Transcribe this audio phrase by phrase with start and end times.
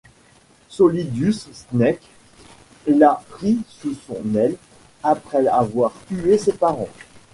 [0.67, 2.01] Solidus Snake
[2.87, 4.55] l'a pris sous son aile
[5.03, 6.89] après avoir tué ses parents.